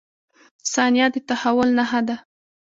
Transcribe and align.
•ثانیه 0.73 1.07
د 1.13 1.15
تحول 1.29 1.69
نښه 1.77 2.01
ده. 2.07 2.15